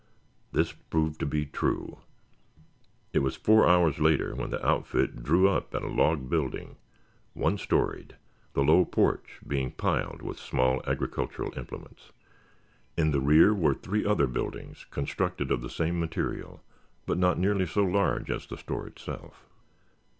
[0.51, 1.99] This proved to be true.
[3.13, 6.77] It was four hours later when the outfit drew up at a log building,
[7.35, 8.15] one storied,
[8.53, 12.11] the low porch being piled with small agricultural implements.
[12.97, 16.63] In the rear were three other buildings constructed of the same material,
[17.05, 19.45] but not nearly so large as the store itself.